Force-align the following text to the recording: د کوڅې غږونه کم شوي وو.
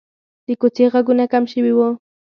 د 0.45 0.47
کوڅې 0.61 0.85
غږونه 0.93 1.25
کم 1.33 1.43
شوي 1.53 1.73
وو. 1.77 1.89